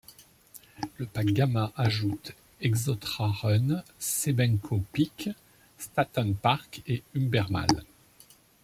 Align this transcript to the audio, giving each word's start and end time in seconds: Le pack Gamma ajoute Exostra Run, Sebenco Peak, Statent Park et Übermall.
Le 0.97 1.05
pack 1.05 1.27
Gamma 1.27 1.71
ajoute 1.75 2.31
Exostra 2.59 3.27
Run, 3.43 3.83
Sebenco 3.99 4.83
Peak, 4.93 5.29
Statent 5.77 6.33
Park 6.41 6.81
et 6.87 7.03
Übermall. 7.13 7.83